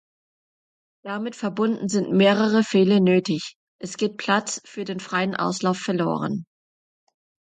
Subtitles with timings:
[1.03, 6.47] Damit verbunden sind mehrere Pfähle nötig, es geht Platz für den freien Auslauf verloren.